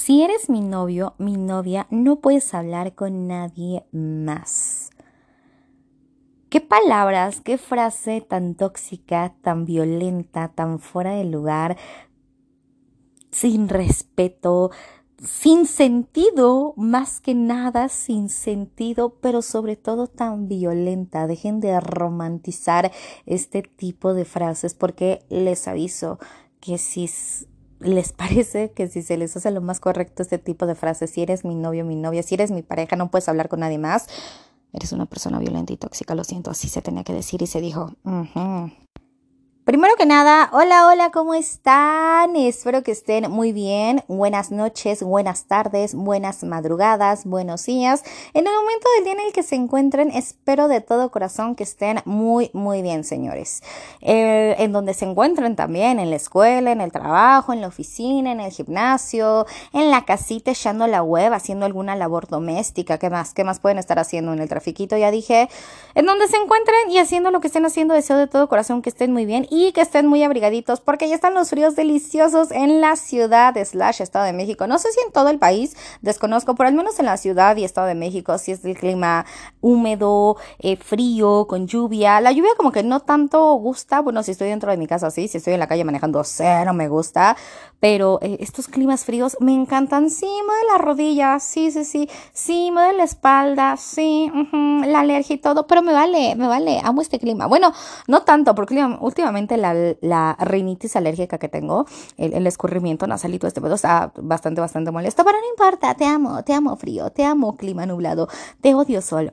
[0.00, 4.90] Si eres mi novio, mi novia, no puedes hablar con nadie más.
[6.48, 11.76] ¿Qué palabras, qué frase tan tóxica, tan violenta, tan fuera de lugar,
[13.32, 14.70] sin respeto,
[15.20, 21.26] sin sentido, más que nada sin sentido, pero sobre todo tan violenta.
[21.26, 22.92] Dejen de romantizar
[23.26, 26.20] este tipo de frases porque les aviso
[26.60, 27.08] que si
[27.80, 31.22] les parece que si se les hace lo más correcto este tipo de frases, si
[31.22, 34.06] eres mi novio, mi novia, si eres mi pareja, no puedes hablar con nadie más,
[34.72, 37.60] eres una persona violenta y tóxica, lo siento, así se tenía que decir y se
[37.60, 37.92] dijo.
[39.68, 42.36] Primero que nada, hola, hola, ¿cómo están?
[42.36, 44.02] Espero que estén muy bien.
[44.08, 48.02] Buenas noches, buenas tardes, buenas madrugadas, buenos días.
[48.32, 51.64] En el momento del día en el que se encuentren, espero de todo corazón que
[51.64, 53.62] estén muy, muy bien, señores.
[54.00, 58.32] Eh, en donde se encuentren también, en la escuela, en el trabajo, en la oficina,
[58.32, 59.44] en el gimnasio,
[59.74, 62.96] en la casita echando la web, haciendo alguna labor doméstica.
[62.96, 63.34] ¿Qué más?
[63.34, 64.96] ¿Qué más pueden estar haciendo en el trafiquito?
[64.96, 65.50] Ya dije,
[65.94, 68.88] en donde se encuentren y haciendo lo que estén haciendo, deseo de todo corazón que
[68.88, 72.80] estén muy bien y que estén muy abrigaditos porque ya están los fríos deliciosos en
[72.80, 74.66] la ciudad slash Estado de México.
[74.66, 77.64] No sé si en todo el país, desconozco, pero al menos en la ciudad y
[77.64, 79.26] Estado de México, si es el clima
[79.60, 82.20] húmedo, eh, frío, con lluvia.
[82.20, 85.28] La lluvia como que no tanto gusta, bueno, si estoy dentro de mi casa, sí,
[85.28, 87.36] si estoy en la calle manejando, cero me gusta,
[87.80, 90.10] pero eh, estos climas fríos me encantan.
[90.10, 95.00] Sí, me de la rodilla, sí, sí, sí, sí, me de la espalda, sí, la
[95.00, 97.46] alergia y todo, pero me vale, me vale, amo este clima.
[97.46, 97.72] Bueno,
[98.06, 103.74] no tanto, porque últimamente la, la rinitis alérgica que tengo, el, escurrimiento nasalito, este pedo
[103.74, 107.86] está bastante, bastante molesto, pero no importa, te amo, te amo frío, te amo clima
[107.86, 108.28] nublado,
[108.60, 109.32] te odio sol.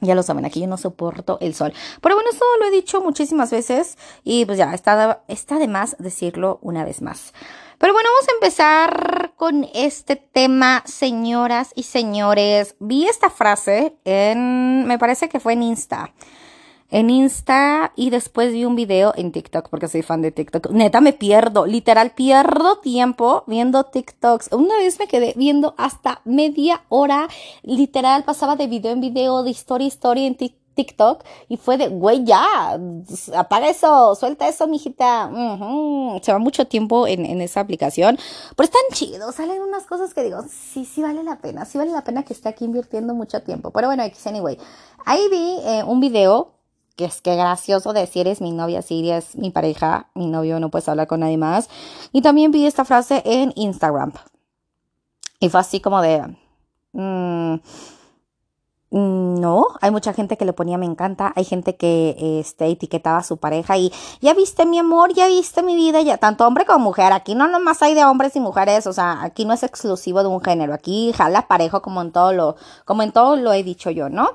[0.00, 1.72] Ya lo saben, aquí yo no soporto el sol.
[2.00, 5.96] Pero bueno, eso lo he dicho muchísimas veces y pues ya, está, está de más
[5.98, 7.32] decirlo una vez más.
[7.78, 12.76] Pero bueno, vamos a empezar con este tema, señoras y señores.
[12.78, 16.12] Vi esta frase en, me parece que fue en Insta
[16.90, 20.70] en Insta y después vi un video en TikTok porque soy fan de TikTok.
[20.70, 24.50] Neta, me pierdo, literal, pierdo tiempo viendo TikToks.
[24.52, 27.28] Una vez me quedé viendo hasta media hora,
[27.62, 32.24] literal, pasaba de video en video, de historia historia en TikTok y fue de, güey,
[32.24, 32.78] ya,
[33.36, 35.30] apaga eso, suelta eso, mijita.
[36.22, 38.16] Se va mucho tiempo en, en, esa aplicación,
[38.56, 41.90] pero están chidos, salen unas cosas que digo, sí, sí vale la pena, sí vale
[41.90, 43.72] la pena que esté aquí invirtiendo mucho tiempo.
[43.72, 44.56] Pero bueno, anyway,
[45.04, 46.57] ahí vi eh, un video
[46.98, 50.68] que es que gracioso decir es mi novia, si es mi pareja, mi novio, no
[50.68, 51.70] puedes hablar con nadie más.
[52.12, 54.12] Y también vi esta frase en Instagram.
[55.38, 56.36] Y fue así como de...
[56.92, 57.54] Mm,
[58.90, 63.22] no, hay mucha gente que le ponía me encanta, hay gente que este, etiquetaba a
[63.22, 66.86] su pareja y ya viste mi amor, ya viste mi vida, ya tanto hombre como
[66.86, 70.22] mujer, aquí no nomás hay de hombres y mujeres, o sea, aquí no es exclusivo
[70.22, 72.56] de un género, aquí jala parejo como en todo lo,
[72.86, 74.30] como en todo lo he dicho yo, ¿no?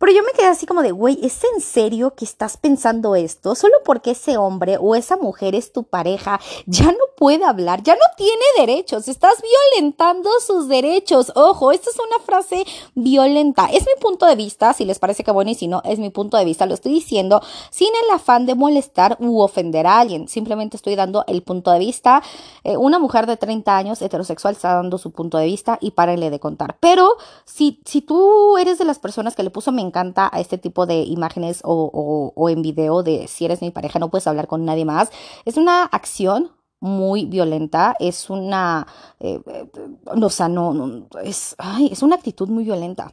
[0.00, 3.54] Pero yo me quedé así como de, güey, ¿es en serio que estás pensando esto?
[3.54, 7.96] Solo porque ese hombre o esa mujer es tu pareja, ya no puede hablar, ya
[7.96, 11.30] no tiene derechos, estás violentando sus derechos.
[11.34, 13.66] Ojo, esta es una frase violenta.
[13.66, 16.08] Es mi punto de vista, si les parece que bueno y si no, es mi
[16.08, 20.28] punto de vista, lo estoy diciendo sin el afán de molestar u ofender a alguien.
[20.28, 22.22] Simplemente estoy dando el punto de vista.
[22.64, 26.30] Eh, una mujer de 30 años heterosexual está dando su punto de vista y párenle
[26.30, 26.78] de contar.
[26.80, 30.58] Pero si, si tú eres de las personas que le puso me encanta a este
[30.58, 34.64] tipo de imágenes o, en video de si eres mi pareja no puedes hablar con
[34.64, 35.10] nadie más.
[35.44, 38.86] Es una acción muy violenta, es una,
[39.20, 39.66] eh, eh,
[40.06, 41.56] o sea, no, es,
[41.90, 43.12] es una actitud muy violenta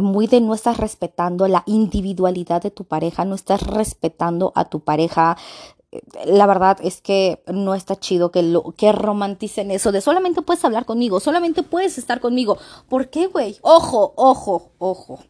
[0.00, 4.80] muy de no estás respetando la individualidad de tu pareja, no estás respetando a tu
[4.80, 5.36] pareja.
[6.26, 10.64] La verdad es que no está chido que lo que romanticen eso de solamente puedes
[10.64, 12.58] hablar conmigo, solamente puedes estar conmigo.
[12.88, 13.56] ¿Por qué, güey?
[13.62, 15.20] Ojo, ojo, ojo.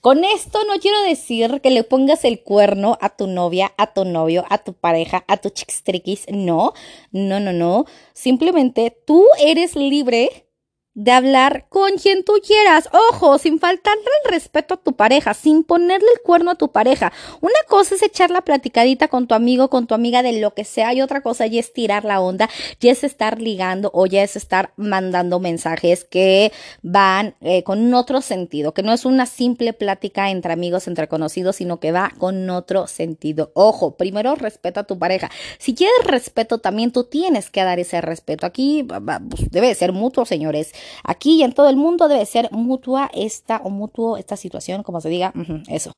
[0.00, 4.06] Con esto no quiero decir que le pongas el cuerno a tu novia, a tu
[4.06, 6.26] novio, a tu pareja, a tu chickstriquis.
[6.32, 6.72] No,
[7.12, 7.84] no, no, no.
[8.14, 10.49] Simplemente tú eres libre
[10.94, 12.88] de hablar con quien tú quieras.
[13.12, 17.12] Ojo, sin faltarle el respeto a tu pareja, sin ponerle el cuerno a tu pareja.
[17.40, 20.64] Una cosa es echar la platicadita con tu amigo, con tu amiga de lo que
[20.64, 22.50] sea, y otra cosa ya es tirar la onda,
[22.80, 26.52] ya es estar ligando o ya es estar mandando mensajes que
[26.82, 31.56] van eh, con otro sentido, que no es una simple plática entre amigos, entre conocidos,
[31.56, 33.52] sino que va con otro sentido.
[33.54, 35.30] Ojo, primero respeto a tu pareja.
[35.58, 38.46] Si quieres respeto, también tú tienes que dar ese respeto.
[38.46, 40.72] Aquí pues, debe ser mutuo, señores.
[41.04, 45.00] Aquí y en todo el mundo debe ser mutua esta o mutuo esta situación, como
[45.00, 45.32] se diga,
[45.68, 45.92] eso.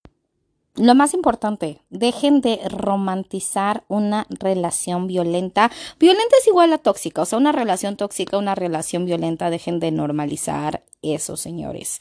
[0.75, 5.71] lo más importante, dejen de romantizar una relación violenta.
[5.99, 9.91] Violenta es igual a tóxica, o sea, una relación tóxica, una relación violenta, dejen de
[9.91, 12.01] normalizar eso, señores.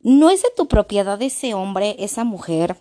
[0.00, 2.76] No es de tu propiedad ese hombre, esa mujer,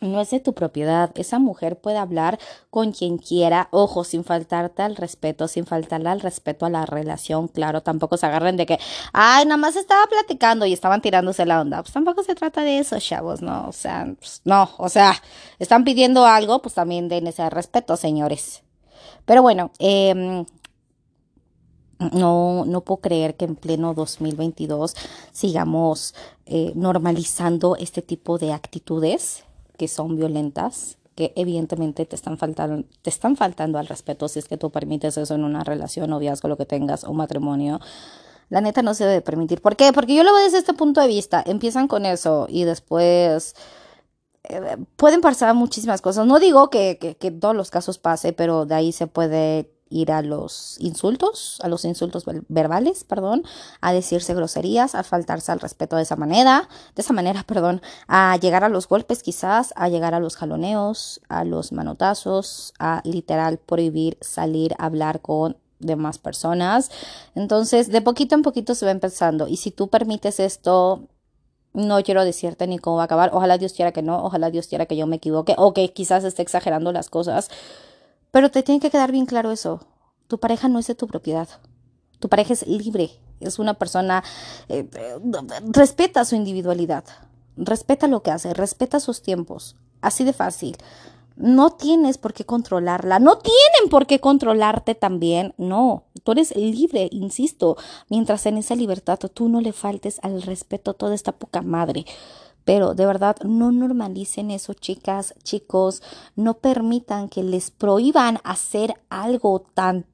[0.00, 1.10] no es de tu propiedad.
[1.16, 2.38] Esa mujer puede hablar
[2.70, 7.48] con quien quiera, ojo, sin faltarte al respeto, sin faltarle al respeto a la relación,
[7.48, 8.78] claro, tampoco se agarren de que,
[9.12, 11.82] ay, nada más estaba platicando y estaban tirándose la onda.
[11.82, 13.68] Pues tampoco se trata de eso, chavos, ¿no?
[13.68, 15.14] O sea, pues, no, o sea,
[15.58, 18.62] están pidiendo algo, pues también den ese respeto, señores.
[19.24, 20.44] Pero bueno, eh,
[22.12, 24.94] no, no puedo creer que en pleno 2022
[25.32, 26.14] sigamos
[26.44, 29.45] eh, normalizando este tipo de actitudes
[29.76, 34.48] que son violentas, que evidentemente te están faltando, te están faltando al respeto si es
[34.48, 37.80] que tú permites eso en una relación, noviazgo, lo que tengas, o matrimonio.
[38.48, 39.60] La neta no se debe permitir.
[39.60, 39.92] ¿Por qué?
[39.92, 41.42] Porque yo lo veo desde este punto de vista.
[41.46, 43.56] Empiezan con eso y después
[44.44, 46.26] eh, pueden pasar muchísimas cosas.
[46.26, 50.10] No digo que, que, que todos los casos pase, pero de ahí se puede ir
[50.12, 53.44] a los insultos, a los insultos verbales, perdón,
[53.80, 58.36] a decirse groserías, a faltarse al respeto de esa manera, de esa manera, perdón, a
[58.36, 63.58] llegar a los golpes quizás, a llegar a los jaloneos, a los manotazos, a literal
[63.58, 66.90] prohibir salir a hablar con demás personas.
[67.34, 71.08] Entonces, de poquito en poquito se va empezando y si tú permites esto,
[71.74, 73.30] no quiero decirte ni cómo va a acabar.
[73.34, 76.24] Ojalá Dios quiera que no, ojalá Dios quiera que yo me equivoque o que quizás
[76.24, 77.50] esté exagerando las cosas.
[78.30, 79.86] Pero te tiene que quedar bien claro eso.
[80.28, 81.48] Tu pareja no es de tu propiedad.
[82.18, 83.10] Tu pareja es libre.
[83.40, 84.24] Es una persona...
[84.68, 84.88] Eh,
[85.68, 87.04] respeta su individualidad.
[87.56, 88.54] Respeta lo que hace.
[88.54, 89.76] Respeta sus tiempos.
[90.00, 90.76] Así de fácil.
[91.36, 93.18] No tienes por qué controlarla.
[93.18, 95.54] No tienen por qué controlarte también.
[95.58, 96.04] No.
[96.24, 97.76] Tú eres libre, insisto.
[98.08, 102.06] Mientras en esa libertad tú no le faltes al respeto a toda esta poca madre.
[102.66, 106.02] Pero de verdad, no normalicen eso, chicas, chicos.
[106.34, 110.04] No permitan que les prohíban hacer algo tan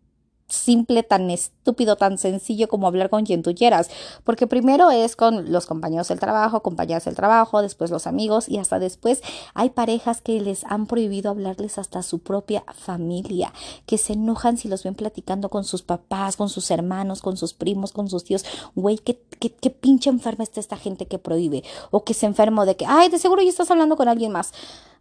[0.52, 3.90] simple, tan estúpido, tan sencillo como hablar con quien tú quieras.
[4.24, 8.58] Porque primero es con los compañeros del trabajo, compañeras del trabajo, después los amigos y
[8.58, 9.22] hasta después
[9.54, 13.52] hay parejas que les han prohibido hablarles hasta su propia familia,
[13.86, 17.54] que se enojan si los ven platicando con sus papás, con sus hermanos, con sus
[17.54, 18.44] primos, con sus tíos.
[18.74, 21.64] Güey, ¿qué, qué, qué pinche enferma está esta gente que prohíbe.
[21.90, 24.52] O que se enfermo de que, ay, de seguro ya estás hablando con alguien más.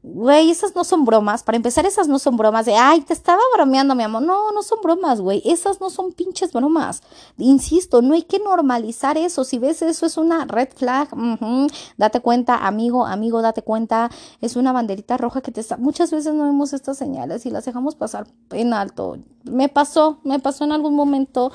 [0.04, 1.44] Güey, esas no son bromas.
[1.44, 4.24] Para empezar, esas no son bromas de, ay, te estaba bromeando, mi amor.
[4.24, 5.44] No, no son bromas, güey.
[5.46, 7.04] Esas no son pinches bromas.
[7.38, 9.44] Insisto, no hay que normalizar eso.
[9.44, 11.10] Si ves eso, es una red flag.
[11.98, 14.10] Date cuenta, amigo, amigo, date cuenta.
[14.42, 15.78] Es una banderita roja que te está.
[15.78, 19.20] Muchas veces no vemos estas señales y las dejamos pasar en alto.
[19.44, 21.52] Me pasó, me pasó en algún momento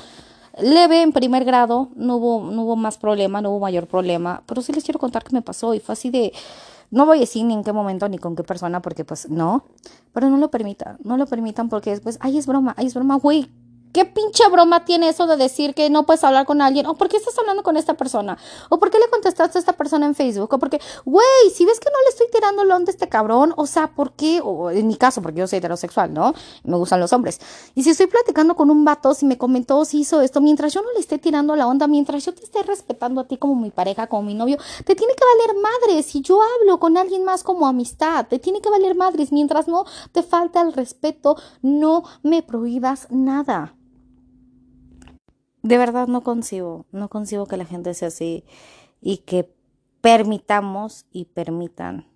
[0.59, 4.63] leve en primer grado, no hubo, no hubo más problema, no hubo mayor problema, pero
[4.63, 6.33] sí les quiero contar qué me pasó y fue así de,
[6.91, 9.65] no voy a decir ni en qué momento ni con qué persona porque pues no,
[10.13, 13.17] pero no lo permitan, no lo permitan porque después, ay es broma, ay es broma,
[13.17, 13.51] güey,
[13.97, 16.85] ¿Qué pinche broma tiene eso de decir que no puedes hablar con alguien?
[16.85, 18.37] ¿O por qué estás hablando con esta persona?
[18.69, 20.53] ¿O por qué le contestaste a esta persona en Facebook?
[20.53, 23.55] ¿O porque, güey, si ves que no le estoy tirando la onda a este cabrón,
[23.57, 24.43] o sea, ¿por qué?
[24.73, 26.35] En mi caso, porque yo soy heterosexual, ¿no?
[26.65, 27.41] Me gustan los hombres.
[27.75, 30.83] Y si estoy platicando con un vato, si me comentó, si hizo esto, mientras yo
[30.83, 33.71] no le esté tirando la onda, mientras yo te esté respetando a ti como mi
[33.71, 36.05] pareja, como mi novio, te tiene que valer madres.
[36.05, 39.33] Si yo hablo con alguien más como amistad, te tiene que valer madres.
[39.33, 43.73] Mientras no te falta el respeto, no me prohíbas nada
[45.67, 48.45] de verdad no concibo, no concibo que la gente sea así
[49.01, 49.53] y que
[50.01, 52.07] permitamos y permitan,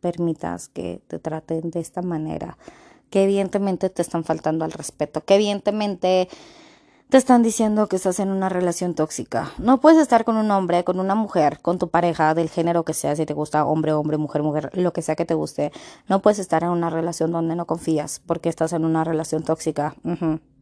[0.00, 2.56] permitas que te traten de esta manera,
[3.10, 6.28] que evidentemente te están faltando al respeto, que evidentemente
[7.08, 9.50] te están diciendo que estás en una relación tóxica.
[9.58, 12.94] No puedes estar con un hombre, con una mujer, con tu pareja, del género que
[12.94, 15.72] sea, si te gusta hombre, hombre, mujer, mujer, lo que sea que te guste.
[16.08, 19.96] No puedes estar en una relación donde no confías porque estás en una relación tóxica.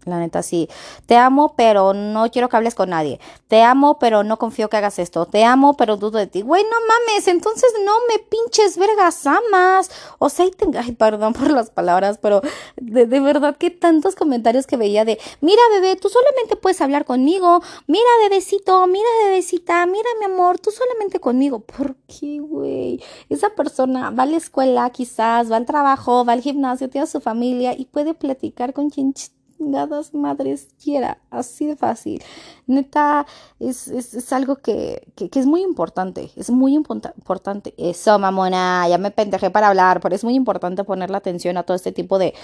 [0.09, 0.69] La neta sí.
[1.07, 3.21] Te amo, pero no quiero que hables con nadie.
[3.49, 5.27] Te amo, pero no confío que hagas esto.
[5.27, 6.43] Te amo, pero dudo de ti.
[6.43, 9.91] Güey, no mames, entonces no me pinches vergas amas.
[10.19, 12.43] O sea, y ay, perdón por las palabras, pero
[12.77, 17.05] de, de, verdad que tantos comentarios que veía de, mira bebé, tú solamente puedes hablar
[17.05, 17.63] conmigo.
[17.87, 21.61] Mira bebecito, mira bebecita, mira mi amor, tú solamente conmigo.
[21.61, 23.03] ¿Por qué, güey?
[23.29, 27.07] Esa persona va a la escuela quizás, va al trabajo, va al gimnasio, tiene a
[27.07, 29.15] su familia y puede platicar con quien
[29.59, 32.23] chingadas madres quiera, así de fácil.
[32.67, 33.27] Neta,
[33.59, 37.75] es, es, es algo que, que, es muy importante, es muy importante.
[37.77, 41.65] Eso, mamona, ya me pendejé para hablar, pero es muy importante poner la atención a
[41.65, 42.35] todo este tipo de,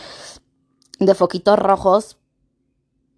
[0.99, 2.18] de foquitos rojos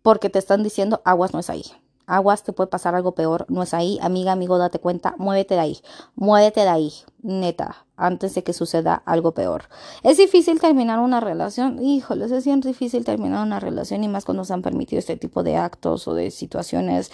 [0.03, 1.65] porque te están diciendo aguas no es ahí.
[2.07, 5.61] Aguas, te puede pasar algo peor, no es ahí, amiga, amigo, date cuenta, muévete de
[5.61, 5.81] ahí,
[6.15, 9.65] muévete de ahí, neta, antes de que suceda algo peor.
[10.03, 14.45] Es difícil terminar una relación, híjole, es bien difícil terminar una relación y más cuando
[14.45, 17.11] se han permitido este tipo de actos o de situaciones,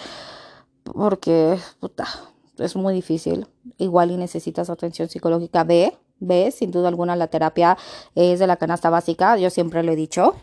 [0.83, 2.07] porque, puta,
[2.57, 3.47] es muy difícil,
[3.77, 7.77] igual y necesitas atención psicológica, ve, ve, sin duda alguna la terapia
[8.15, 10.35] es de la canasta básica, yo siempre lo he dicho.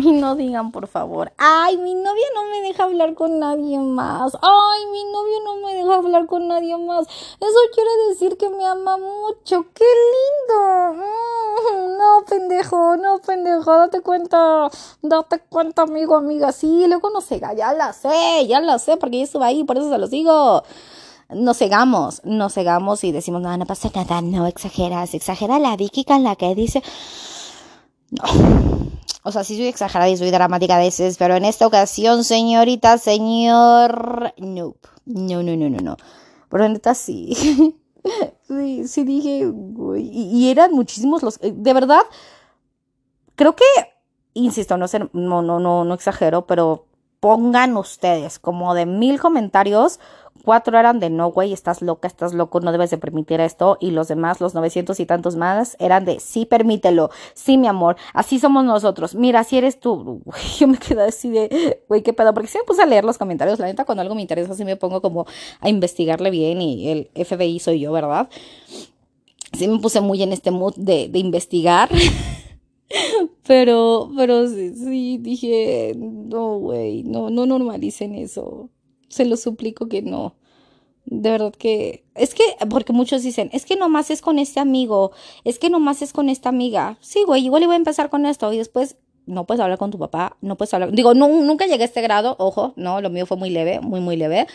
[0.04, 4.32] Y no digan, por favor, ay, mi novia no me deja hablar con nadie más.
[4.40, 7.06] Ay, mi novio no me deja hablar con nadie más.
[7.06, 9.66] Eso quiere decir que me ama mucho.
[9.74, 11.02] ¡Qué lindo!
[11.02, 14.70] Mm, no, pendejo, no, pendejo, date cuenta.
[15.02, 16.52] Date cuenta, amigo, amiga.
[16.52, 19.76] Sí, luego no cega, ya la sé, ya la sé, porque yo estuve ahí, por
[19.76, 20.62] eso se los digo
[21.32, 26.04] nos cegamos, nos cegamos y decimos, no, no pasa nada, no exageras, exagera la Vicky
[26.04, 26.82] con la que dice,
[28.10, 28.24] no,
[29.22, 32.98] o sea, sí soy exagerada y soy dramática a veces, pero en esta ocasión, señorita,
[32.98, 35.96] señor, no, no, no, no, no, no.
[36.48, 37.34] Pero neta sí.
[38.48, 39.52] sí, sí dije,
[39.98, 42.02] y, eran muchísimos los, eh, de verdad,
[43.36, 43.64] creo que,
[44.34, 46.86] insisto, no, sé, no, no, no, no exagero, pero
[47.20, 50.00] pongan ustedes como de mil comentarios,
[50.50, 53.78] Cuatro eran de no, güey, estás loca, estás loco, no debes de permitir esto.
[53.78, 57.94] Y los demás, los novecientos y tantos más, eran de sí, permítelo, sí, mi amor,
[58.14, 59.14] así somos nosotros.
[59.14, 62.58] Mira, si eres tú, güey, yo me quedé así de, güey, qué pedo, porque si
[62.58, 63.60] me puse a leer los comentarios.
[63.60, 65.24] La neta, cuando algo me interesa, sí me pongo como
[65.60, 68.28] a investigarle bien y el FBI soy yo, ¿verdad?
[69.52, 71.90] Sí me puse muy en este mood de, de investigar.
[73.46, 78.68] pero, pero sí, sí dije, no, güey, no, no normalicen eso
[79.10, 80.36] se lo suplico que no.
[81.04, 85.12] De verdad que es que porque muchos dicen, es que nomás es con este amigo,
[85.44, 86.98] es que nomás es con esta amiga.
[87.00, 89.98] Sí, güey, igual iba a empezar con esto y después no puedes hablar con tu
[89.98, 93.36] papá, no puedes hablar, digo, nunca llegué a este grado, ojo, no, lo mío fue
[93.36, 94.46] muy leve, muy muy leve,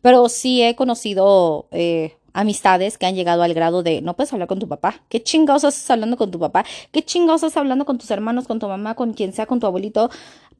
[0.00, 4.48] pero sí he conocido eh, amistades que han llegado al grado de no puedes hablar
[4.48, 5.02] con tu papá.
[5.08, 6.64] ¿Qué chingados estás hablando con tu papá?
[6.90, 9.66] ¿Qué chingados estás hablando con tus hermanos, con tu mamá, con quien sea, con tu
[9.66, 10.10] abuelito?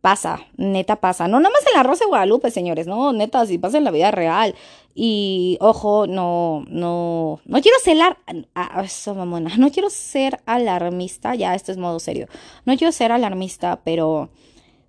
[0.03, 1.29] Pasa, neta pasa.
[1.29, 3.93] No nada más en la Rosa de Guadalupe, señores, no, neta, si pasa en la
[3.93, 4.57] vida real.
[4.97, 8.19] Y ojo, no, no, no quiero celar,
[8.57, 12.27] a, eso mamona, no quiero ser alarmista, ya esto es modo serio.
[12.67, 14.31] No quiero ser alarmista, pero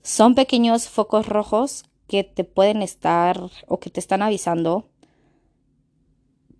[0.02, 4.90] son pequeños focos rojos que te pueden estar o que te están avisando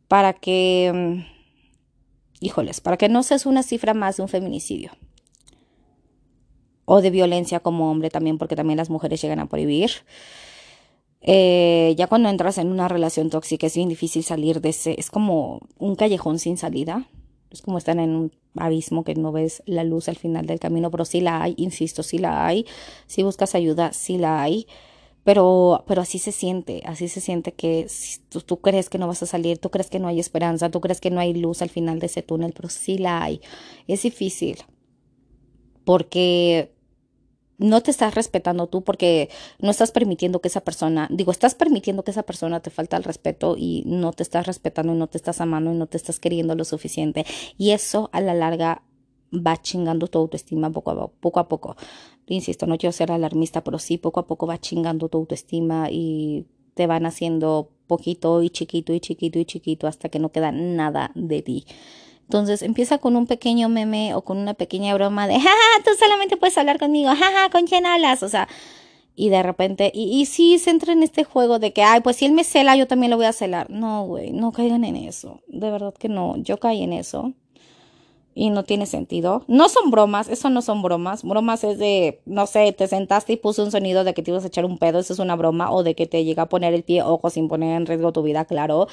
[0.08, 4.92] para que, mm, híjoles, para que no seas una cifra más de un feminicidio.
[6.86, 9.92] O de violencia como hombre también, porque también las mujeres llegan a prohibir.
[11.26, 15.10] Eh, ya cuando entras en una relación tóxica es bien difícil salir de ese, es
[15.10, 17.08] como un callejón sin salida.
[17.50, 20.90] Es como estar en un abismo que no ves la luz al final del camino,
[20.92, 22.66] pero sí la hay, insisto, sí la hay.
[23.08, 24.68] Si buscas ayuda, sí la hay.
[25.24, 27.88] Pero, pero así se siente, así se siente que
[28.30, 30.82] tú, tú, crees que no vas a salir, tú crees que no hay esperanza, tú
[30.82, 33.40] crees que no hay luz al final de ese túnel, pero sí la hay.
[33.88, 34.58] Es difícil
[35.86, 36.74] porque
[37.58, 42.04] no te estás respetando tú porque no estás permitiendo que esa persona, digo, estás permitiendo
[42.04, 45.18] que esa persona te falta el respeto y no te estás respetando y no te
[45.18, 47.26] estás amando y no te estás queriendo lo suficiente.
[47.58, 48.84] Y eso a la larga
[49.34, 51.40] va chingando tu autoestima poco poco.
[51.40, 51.76] A poco.
[52.28, 56.46] Insisto, no quiero ser alarmista, pero sí poco a poco va chingando tu autoestima y
[56.74, 61.12] te van haciendo poquito y chiquito y chiquito y chiquito hasta que no queda nada
[61.16, 61.66] de ti.
[62.24, 66.38] Entonces empieza con un pequeño meme o con una pequeña broma de, jaja, tú solamente
[66.38, 68.24] puedes hablar conmigo, jaja, ¿con quién hablas?
[68.24, 68.48] O sea,
[69.16, 72.18] y de repente, y, y sí se entra en este juego de que, ay, pues
[72.18, 73.70] si él me cela, yo también lo voy a celar.
[73.70, 75.42] No, güey, no caigan en eso.
[75.48, 77.34] De verdad que no, yo caí en eso
[78.36, 79.44] y no tiene sentido.
[79.48, 81.24] No son bromas, eso no son bromas.
[81.24, 84.44] Bromas es de, no sé, te sentaste y puso un sonido de que te ibas
[84.44, 86.74] a echar un pedo, eso es una broma, o de que te llega a poner
[86.74, 88.88] el pie, ojo, sin poner en riesgo tu vida, claro,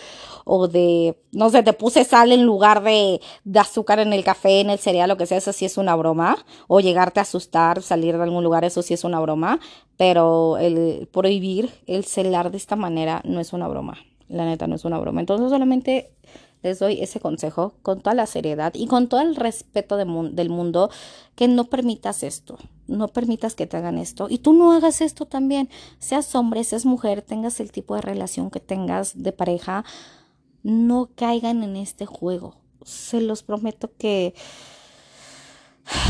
[0.45, 3.21] o de, no sé, te puse sal en lugar de,
[3.55, 6.45] azúcar en el café, en el cereal, lo que sea, eso sí es una broma,
[6.69, 9.61] o llegarte a asustar, salir de algún lugar, eso sí es una broma,
[9.97, 14.77] pero el prohibir el celar de esta manera no es una broma, la neta no
[14.77, 15.21] es una broma.
[15.21, 16.11] Entonces solamente
[16.63, 20.91] les doy ese consejo con toda la seriedad y con todo el respeto del mundo
[21.35, 25.27] que no permitas esto, no permitas que te hagan esto y tú no hagas esto
[25.27, 29.85] también, seas hombre, seas mujer, tengas el tipo de relación que tengas de pareja,
[30.63, 32.57] no caigan en este juego.
[32.85, 34.35] Se los prometo que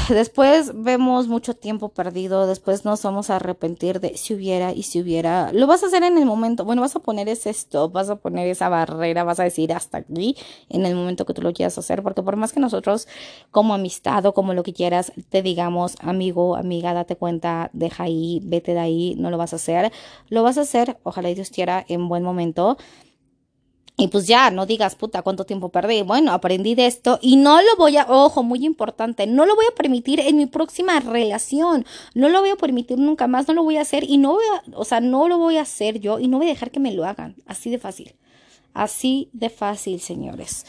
[0.08, 5.00] Después vemos mucho tiempo perdido, después nos vamos a arrepentir de si hubiera y si
[5.00, 5.52] hubiera.
[5.52, 8.16] Lo vas a hacer en el momento, bueno, vas a poner ese stop, vas a
[8.16, 10.36] poner esa barrera, vas a decir hasta aquí
[10.68, 13.08] en el momento que tú lo quieras hacer, porque por más que nosotros
[13.50, 18.40] como amistad o como lo que quieras te digamos, amigo, amiga, date cuenta, deja ahí,
[18.42, 19.92] vete de ahí, no lo vas a hacer,
[20.28, 22.76] lo vas a hacer, ojalá Dios quiera, en buen momento
[24.00, 26.00] y pues ya, no digas, puta, cuánto tiempo perdí.
[26.02, 29.66] Bueno, aprendí de esto y no lo voy a, ojo, muy importante, no lo voy
[29.70, 31.84] a permitir en mi próxima relación.
[32.14, 34.44] No lo voy a permitir nunca más, no lo voy a hacer y no voy
[34.54, 36.80] a, o sea, no lo voy a hacer yo y no voy a dejar que
[36.80, 37.36] me lo hagan.
[37.46, 38.14] Así de fácil.
[38.72, 40.64] Así de fácil, señores.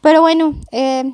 [0.00, 1.12] Pero bueno, eh,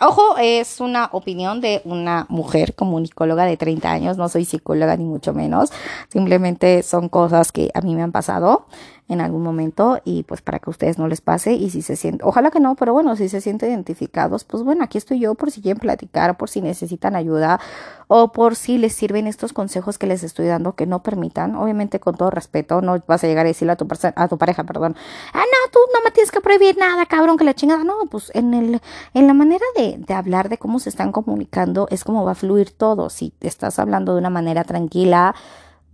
[0.00, 5.04] Ojo, es una opinión de una mujer comunicóloga de 30 años, no soy psicóloga ni
[5.04, 5.70] mucho menos,
[6.08, 8.66] simplemente son cosas que a mí me han pasado
[9.08, 11.94] en algún momento y pues para que a ustedes no les pase y si se
[11.94, 15.34] sienten, ojalá que no, pero bueno, si se sienten identificados, pues bueno, aquí estoy yo
[15.34, 17.60] por si quieren platicar, por si necesitan ayuda
[18.08, 22.00] o por si les sirven estos consejos que les estoy dando que no permitan, obviamente
[22.00, 24.96] con todo respeto, no vas a llegar a decirle a tu, a tu pareja, perdón,
[25.34, 28.30] ah, no, tú no me tienes que prohibir nada, cabrón, que la chingada, no, pues
[28.34, 28.80] en el,
[29.12, 32.36] en la manera de, de hablar de cómo se están comunicando es como va a
[32.36, 35.34] fluir todo, si estás hablando de una manera tranquila,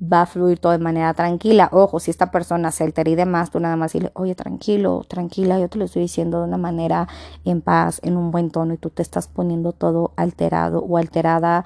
[0.01, 1.69] va a fluir todo de manera tranquila.
[1.73, 5.59] Ojo, si esta persona se altera y demás, tú nada más dile, oye, tranquilo, tranquila,
[5.59, 7.09] yo te lo estoy diciendo de una manera
[7.45, 11.65] en paz, en un buen tono, y tú te estás poniendo todo alterado o alterada.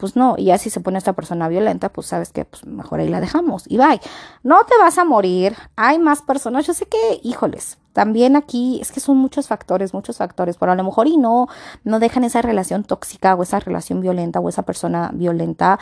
[0.00, 3.00] Pues no, y ya si se pone esta persona violenta, pues sabes que pues mejor
[3.00, 4.00] ahí la dejamos y bye.
[4.42, 8.92] No te vas a morir, hay más personas, yo sé que, híjoles, también aquí es
[8.92, 11.48] que son muchos factores, muchos factores, pero a lo mejor y no,
[11.84, 15.78] no dejan esa relación tóxica o esa relación violenta o esa persona violenta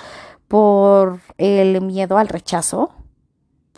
[0.48, 2.90] por el miedo al rechazo,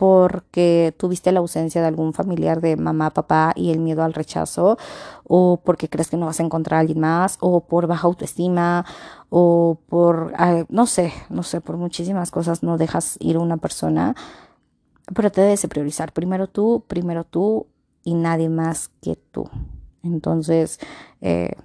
[0.00, 4.78] porque tuviste la ausencia de algún familiar de mamá, papá y el miedo al rechazo,
[5.24, 8.86] o porque crees que no vas a encontrar a alguien más, o por baja autoestima,
[9.28, 10.32] o por,
[10.70, 14.14] no sé, no sé, por muchísimas cosas no dejas ir una persona,
[15.14, 16.14] pero te debes de priorizar.
[16.14, 17.66] Primero tú, primero tú
[18.02, 19.50] y nadie más que tú.
[20.02, 20.80] Entonces,
[21.20, 21.56] eh,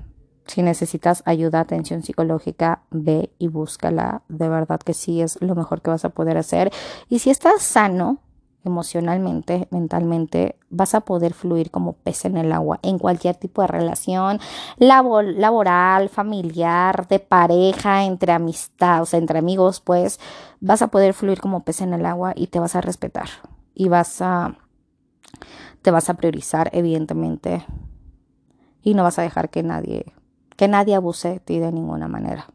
[0.46, 4.24] si necesitas ayuda, atención psicológica, ve y búscala.
[4.28, 6.74] De verdad que sí es lo mejor que vas a poder hacer.
[7.08, 8.25] Y si estás sano
[8.66, 13.68] emocionalmente, mentalmente, vas a poder fluir como pez en el agua en cualquier tipo de
[13.68, 14.40] relación
[14.78, 20.20] laboral, familiar, de pareja, entre amistad, o sea, entre amigos, pues
[20.60, 23.30] vas a poder fluir como pez en el agua y te vas a respetar
[23.74, 24.56] y vas a
[25.82, 27.66] te vas a priorizar evidentemente
[28.82, 30.14] y no vas a dejar que nadie
[30.56, 32.48] que nadie abuse de ti de ninguna manera.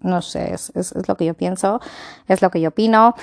[0.00, 1.80] No sé, es, es, lo que yo pienso,
[2.26, 3.14] es lo que yo opino.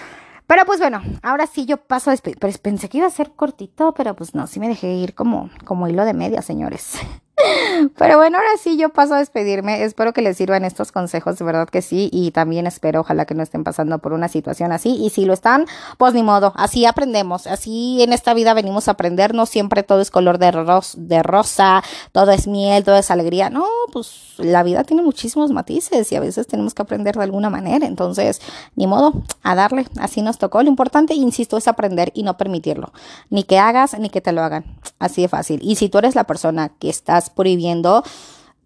[0.48, 3.94] Pero pues bueno, ahora sí yo paso a pues Pensé que iba a ser cortito,
[3.94, 6.94] pero pues no, sí me dejé ir como, como hilo de media, señores.
[7.98, 9.84] Pero bueno, ahora sí yo paso a despedirme.
[9.84, 12.10] Espero que les sirvan estos consejos, de verdad que sí.
[12.12, 14.96] Y también espero, ojalá que no estén pasando por una situación así.
[14.96, 15.66] Y si lo están,
[15.98, 17.46] pues ni modo, así aprendemos.
[17.48, 19.34] Así en esta vida venimos a aprender.
[19.34, 20.52] No siempre todo es color de,
[20.98, 23.50] de rosa, todo es miel, todo es alegría.
[23.50, 27.50] No, pues la vida tiene muchísimos matices y a veces tenemos que aprender de alguna
[27.50, 27.86] manera.
[27.86, 28.42] Entonces,
[28.76, 29.86] ni modo, a darle.
[30.00, 30.64] Así nos tocó.
[30.64, 32.92] Lo importante, insisto, es aprender y no permitirlo.
[33.30, 34.66] Ni que hagas, ni que te lo hagan.
[35.00, 35.60] Así de fácil.
[35.62, 38.04] Y si tú eres la persona que estás prohibiendo,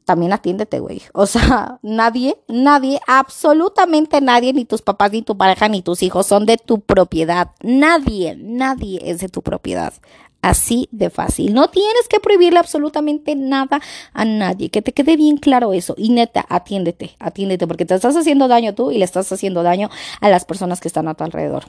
[0.05, 1.01] también atiéndete, güey.
[1.13, 6.27] O sea, nadie, nadie, absolutamente nadie, ni tus papás, ni tu pareja, ni tus hijos
[6.27, 7.51] son de tu propiedad.
[7.61, 9.93] Nadie, nadie es de tu propiedad.
[10.41, 11.53] Así de fácil.
[11.53, 13.79] No tienes que prohibirle absolutamente nada
[14.13, 14.69] a nadie.
[14.69, 15.93] Que te quede bien claro eso.
[15.97, 19.89] Y neta, atiéndete, atiéndete, porque te estás haciendo daño tú y le estás haciendo daño
[20.19, 21.65] a las personas que están a tu alrededor.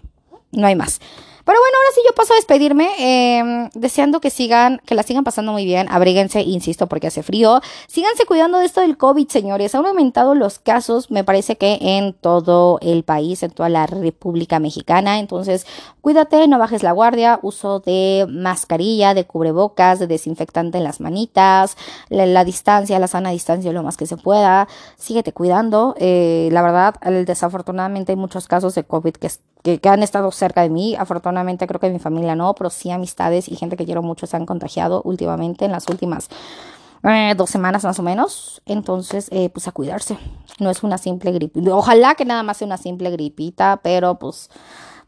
[0.52, 1.00] No hay más.
[1.44, 5.24] Pero bueno, ahora sí yo paso a despedirme, em, deseando que sigan, que la sigan
[5.24, 5.88] pasando muy bien.
[5.90, 7.60] Abríguense, insisto, porque hace frío.
[7.88, 9.74] Síganse cuidando de esto del COVID, señores.
[9.74, 14.60] Han aumentado los casos, me parece que en todo el país, en toda la República
[14.60, 15.18] Mexicana.
[15.18, 15.66] Entonces,
[16.00, 17.40] cuídate, no bajes la guardia.
[17.42, 21.76] Uso de mascarilla, de cubrebocas, de desinfectante en las manitas,
[22.08, 24.68] la, distancia, la sana distancia, lo más que se pueda.
[24.96, 25.96] Síguete cuidando.
[25.98, 26.94] Eh, la verdad,
[27.26, 29.30] desafortunadamente hay muchos casos de COVID que,
[29.62, 30.94] que, que han estado cerca de mí.
[30.96, 31.31] Afortunadamente,
[31.66, 34.46] Creo que mi familia no, pero sí amistades y gente que quiero mucho se han
[34.46, 36.28] contagiado últimamente en las últimas
[37.04, 38.62] eh, dos semanas más o menos.
[38.66, 40.18] Entonces, eh, pues a cuidarse.
[40.58, 41.60] No es una simple gripe.
[41.70, 44.50] Ojalá que nada más sea una simple gripita, pero pues,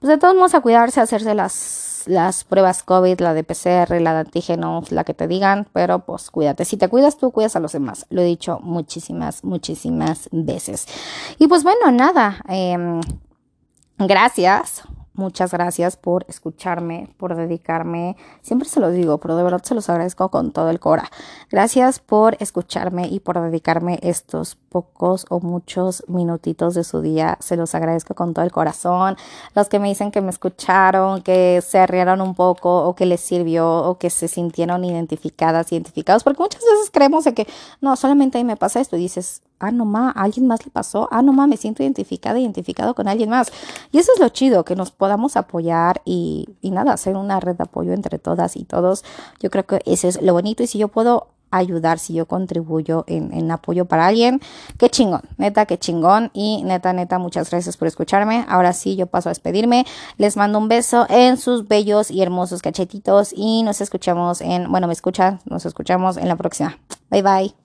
[0.01, 4.01] pues de todos modos a cuidarse, a hacerse las, las pruebas COVID, la de PCR,
[4.01, 6.65] la de antígenos, la que te digan, pero pues cuídate.
[6.65, 8.07] Si te cuidas tú, cuidas a los demás.
[8.11, 10.87] Lo he dicho muchísimas, muchísimas veces.
[11.39, 12.43] Y pues bueno, nada.
[12.49, 13.01] Em,
[13.99, 14.83] gracias
[15.17, 18.17] Muchas gracias por escucharme, por dedicarme.
[18.43, 21.09] Siempre se los digo, pero de verdad se los agradezco con todo el cora.
[21.53, 27.39] Gracias por escucharme y por dedicarme estos pocos o muchos minutitos de su día.
[27.39, 29.17] Se los agradezco con todo el corazón.
[29.55, 33.21] Los que me dicen que me escucharon, que se rieron un poco o que les
[33.21, 37.47] sirvió o que se sintieron identificadas, identificados, porque muchas veces creemos de que
[37.81, 40.71] no, solamente a mí me pasa esto y dices, ah, no ma, alguien más le
[40.71, 43.53] pasó, ah, no ma, me siento identificada, identificado con alguien más.
[43.93, 47.57] Y eso es lo chido, que nos podamos apoyar y, y nada, hacer una red
[47.57, 49.05] de apoyo entre todas y todos.
[49.41, 53.05] Yo creo que eso es lo bonito y si yo puedo ayudar, si yo contribuyo
[53.07, 54.41] en, en, apoyo para alguien.
[54.79, 56.31] Qué chingón, neta, qué chingón.
[56.33, 58.45] Y neta, neta, muchas gracias por escucharme.
[58.49, 59.87] Ahora sí, yo paso a despedirme.
[60.19, 64.87] Les mando un beso en sus bellos y hermosos cachetitos y nos escuchamos en, bueno,
[64.87, 66.79] me escuchan, nos escuchamos en la próxima.
[67.11, 67.64] Bye bye.